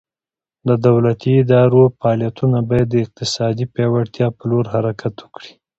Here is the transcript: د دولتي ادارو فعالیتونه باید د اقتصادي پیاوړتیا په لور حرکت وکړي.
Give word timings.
د 0.67 0.69
دولتي 0.87 1.31
ادارو 1.43 1.83
فعالیتونه 1.99 2.57
باید 2.69 2.87
د 2.91 2.95
اقتصادي 3.05 3.65
پیاوړتیا 3.73 4.27
په 4.37 4.43
لور 4.49 4.65
حرکت 4.73 5.15
وکړي. 5.19 5.51